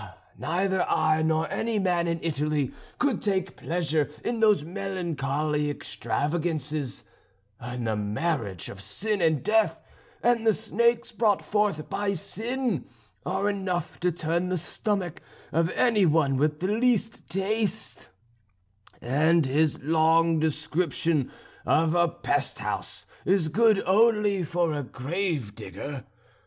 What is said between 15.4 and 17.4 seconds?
of any one with the least